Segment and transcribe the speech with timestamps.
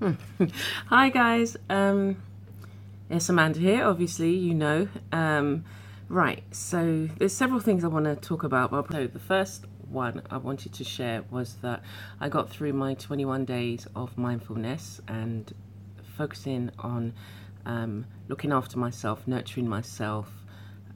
[0.86, 2.16] Hi guys, um,
[3.10, 3.84] it's Amanda here.
[3.84, 4.88] Obviously, you know.
[5.12, 5.64] Um,
[6.08, 8.70] right, so there's several things I want to talk about.
[8.90, 11.82] So the first one I wanted to share was that
[12.18, 15.52] I got through my 21 days of mindfulness and
[16.16, 17.12] focusing on
[17.66, 20.32] um, looking after myself, nurturing myself.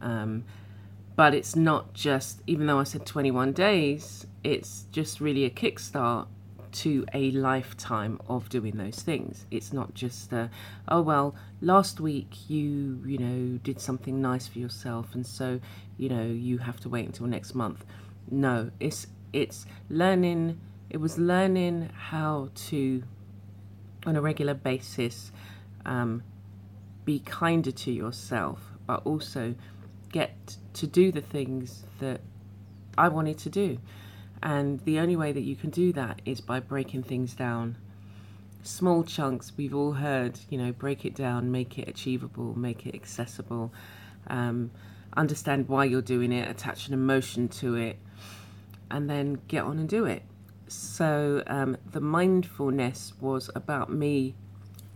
[0.00, 0.44] Um,
[1.14, 6.26] but it's not just, even though I said 21 days, it's just really a kickstart
[6.74, 9.46] to a lifetime of doing those things.
[9.50, 10.32] It's not just,
[10.88, 15.60] oh well, last week you you know did something nice for yourself, and so
[15.96, 17.84] you know you have to wait until next month.
[18.30, 20.60] No, it's it's learning.
[20.90, 23.02] It was learning how to,
[24.06, 25.32] on a regular basis,
[25.84, 26.22] um,
[27.04, 29.54] be kinder to yourself, but also
[30.12, 32.20] get to do the things that
[32.96, 33.78] I wanted to do.
[34.44, 37.78] And the only way that you can do that is by breaking things down.
[38.62, 42.94] Small chunks, we've all heard, you know, break it down, make it achievable, make it
[42.94, 43.72] accessible,
[44.26, 44.70] um,
[45.16, 47.98] understand why you're doing it, attach an emotion to it,
[48.90, 50.22] and then get on and do it.
[50.68, 54.34] So um, the mindfulness was about me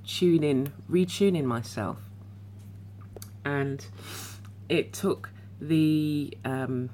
[0.06, 1.98] tuning, retuning myself.
[3.46, 3.84] And
[4.69, 6.91] it took the um,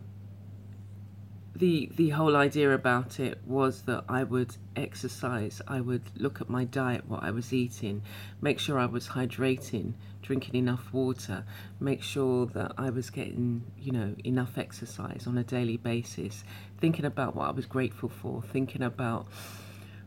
[1.57, 6.51] the the whole idea about it was that I would exercise, I would look at
[6.51, 8.03] my diet, what I was eating,
[8.41, 11.45] make sure I was hydrating, drinking enough water,
[11.79, 16.43] make sure that I was getting, you know, enough exercise on a daily basis,
[16.79, 19.29] thinking about what I was grateful for, thinking about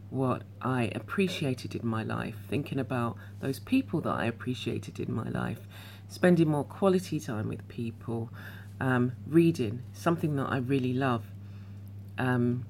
[0.09, 5.29] what I appreciated in my life, thinking about those people that I appreciated in my
[5.29, 5.59] life,
[6.09, 8.29] spending more quality time with people,
[8.79, 11.24] um, reading, something that I really love
[12.17, 12.66] um,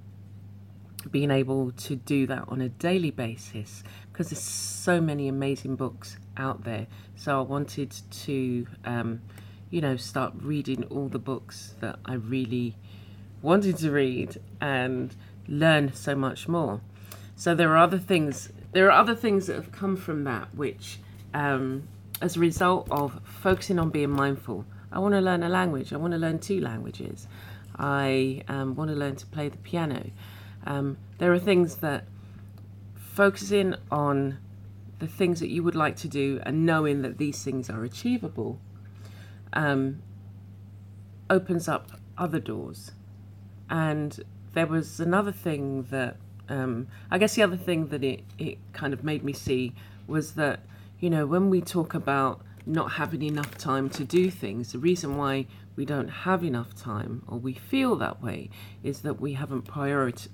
[1.12, 6.18] being able to do that on a daily basis because there's so many amazing books
[6.36, 6.88] out there.
[7.16, 9.22] So I wanted to, um,
[9.70, 12.76] you know, start reading all the books that I really
[13.42, 15.16] wanted to read and
[15.48, 16.82] learn so much more.
[17.36, 18.50] So there are other things.
[18.72, 21.00] There are other things that have come from that, which,
[21.34, 21.88] um,
[22.22, 25.94] as a result of focusing on being mindful, I want to learn a language.
[25.94, 27.28] I want to learn two languages.
[27.76, 30.12] I um, want to learn to play the piano.
[30.66, 32.06] Um, there are things that
[32.96, 34.38] focusing on
[35.00, 38.60] the things that you would like to do and knowing that these things are achievable
[39.54, 40.02] um,
[41.30, 42.92] opens up other doors.
[43.70, 44.20] And
[44.54, 46.18] there was another thing that
[46.50, 49.74] um, I guess the other thing that it, it kind of made me see
[50.08, 50.62] was that,
[51.00, 55.18] you know, when we talk about not having enough time to do things, the reason
[55.18, 58.50] why we don't have enough time or we feel that way
[58.84, 60.28] is that we haven't priorit-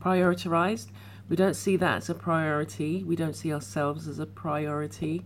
[0.00, 0.88] prioritized.
[1.28, 3.02] We don't see that as a priority.
[3.02, 5.24] We don't see ourselves as a priority.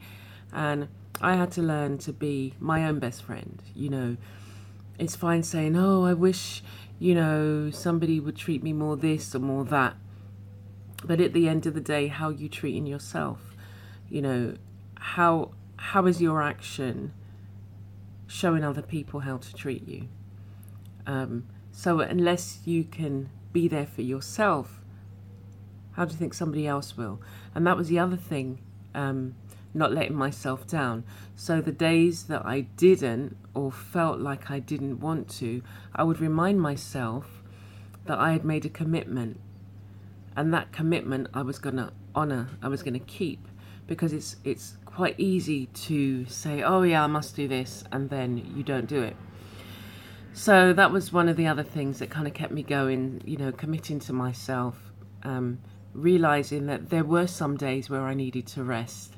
[0.53, 0.89] And
[1.21, 3.61] I had to learn to be my own best friend.
[3.75, 4.17] You know,
[4.99, 6.63] it's fine saying, oh, I wish,
[7.01, 9.97] you know, somebody would treat me more this or more that.
[11.05, 13.57] But at the end of the day, how you treating yourself,
[14.09, 14.55] you know,
[14.95, 17.13] how how is your action
[18.27, 20.09] showing other people how to treat you.
[21.07, 24.83] Um, so unless you can be there for yourself,
[25.93, 27.21] how do you think somebody else will?
[27.55, 28.59] And that was the other thing,
[28.95, 29.35] um,
[29.73, 31.05] not letting myself down.
[31.35, 35.63] So the days that I didn't or felt like I didn't want to,
[35.95, 37.43] I would remind myself
[38.07, 39.41] that I had made a commitment.
[40.37, 43.47] And that commitment I was going to honor, I was going to keep
[43.87, 48.39] because it's it's quite easy to say, oh, yeah, I must do this, and then
[48.57, 49.17] you don't do it.
[50.33, 53.39] So that was one of the other things that kind of kept me going, you
[53.39, 54.93] know, committing to myself,
[55.23, 55.59] um,
[55.95, 59.15] realizing that there were some days where I needed to rest.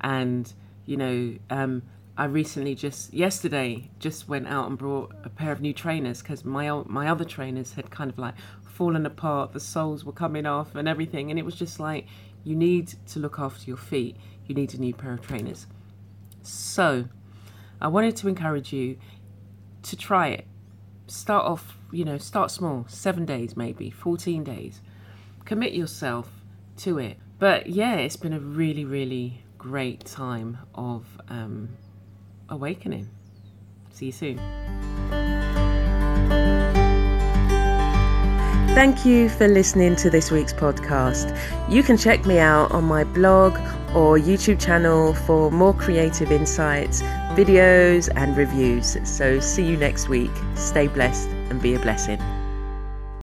[0.00, 0.50] And,
[0.86, 1.82] you know, um,
[2.16, 6.42] I recently just, yesterday, just went out and brought a pair of new trainers because
[6.42, 10.74] my, my other trainers had kind of like fallen apart, the soles were coming off
[10.74, 11.28] and everything.
[11.28, 12.06] And it was just like,
[12.46, 14.16] you need to look after your feet
[14.46, 15.66] you need a new pair of trainers.
[16.42, 17.06] So,
[17.80, 18.96] I wanted to encourage you
[19.82, 20.46] to try it.
[21.08, 24.80] Start off, you know, start small, seven days maybe, 14 days.
[25.44, 26.30] Commit yourself
[26.78, 27.18] to it.
[27.38, 31.68] but yeah, it's been a really, really great time of um,
[32.48, 33.08] awakening.
[33.90, 34.40] See you soon.
[38.76, 41.34] Thank you for listening to this week's podcast.
[41.66, 43.54] You can check me out on my blog
[43.96, 47.00] or YouTube channel for more creative insights,
[47.32, 48.98] videos, and reviews.
[49.08, 50.30] So, see you next week.
[50.56, 52.20] Stay blessed and be a blessing.